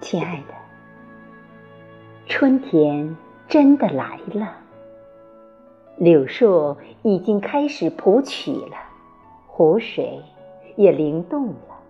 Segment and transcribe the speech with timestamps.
[0.00, 0.54] 亲爱的，
[2.26, 3.16] 春天
[3.48, 4.54] 真的来了，
[5.96, 8.76] 柳树已经开始谱曲了，
[9.46, 10.22] 湖水
[10.76, 11.80] 也灵动了，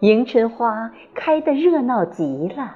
[0.00, 2.74] 迎春花开得热闹极了。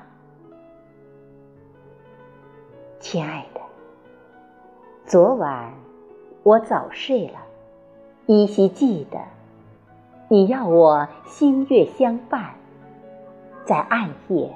[3.00, 3.60] 亲爱的，
[5.04, 5.74] 昨晚
[6.44, 7.40] 我早睡了，
[8.26, 9.18] 依稀记得
[10.28, 12.54] 你要我星月相伴。
[13.64, 14.50] 在暗夜，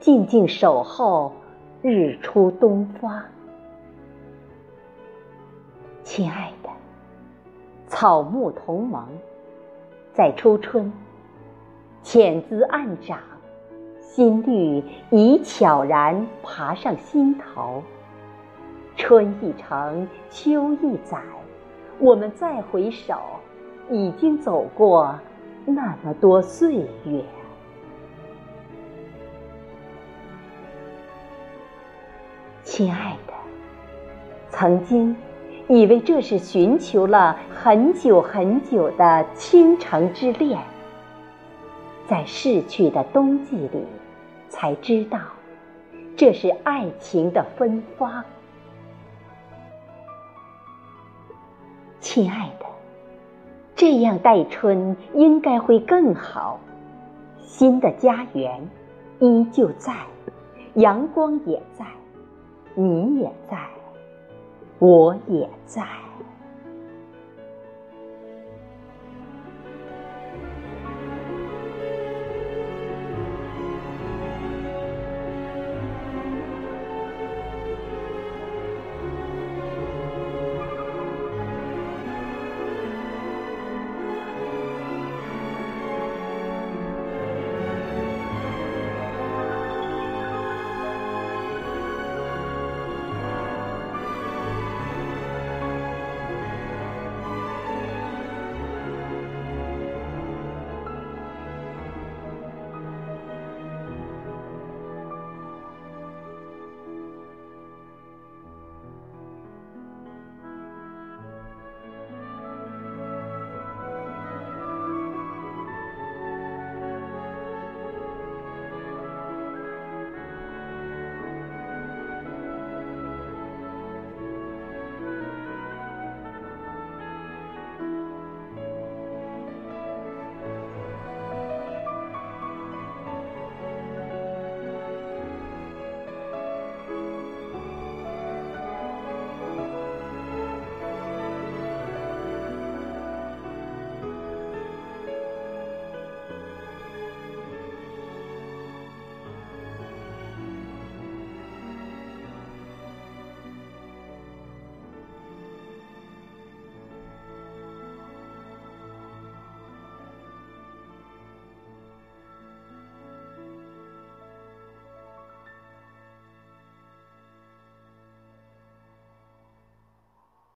[0.00, 1.30] 静静守候
[1.82, 3.22] 日出东方。
[6.02, 6.70] 亲爱的，
[7.86, 9.06] 草木同盟，
[10.14, 10.90] 在初春，
[12.02, 13.18] 浅姿暗长，
[14.00, 17.82] 新绿已悄然爬上心头。
[18.96, 21.20] 春一程，秋一载，
[21.98, 23.14] 我们再回首，
[23.90, 25.14] 已经走过
[25.66, 27.22] 那么多岁月。
[32.66, 33.32] 亲爱的，
[34.50, 35.16] 曾经
[35.68, 40.60] 以为这是寻求了很久很久的倾城之恋，
[42.08, 43.84] 在逝去的冬季里，
[44.48, 45.16] 才知道
[46.16, 48.24] 这是爱情的芬芳。
[52.00, 52.66] 亲爱的，
[53.76, 56.58] 这样待春应该会更好。
[57.40, 58.68] 新的家园
[59.20, 59.94] 依旧在，
[60.74, 61.86] 阳光也在。
[62.78, 63.56] 你也在，
[64.78, 66.05] 我也在。